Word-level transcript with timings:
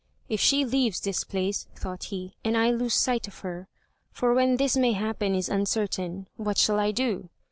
"If 0.27 0.39
she 0.39 0.65
leaves 0.65 0.99
this 0.99 1.23
place," 1.23 1.67
thought 1.75 2.05
he, 2.05 2.33
"and 2.43 2.57
I 2.57 2.71
lose 2.71 2.95
sight 2.95 3.27
of 3.27 3.37
her 3.41 3.67
for 4.11 4.33
when 4.33 4.57
this 4.57 4.75
may 4.75 4.93
happen 4.93 5.35
is 5.35 5.47
uncertain 5.47 6.27
what 6.37 6.57
shall 6.57 6.79
I 6.79 6.89
do?" 6.89 7.29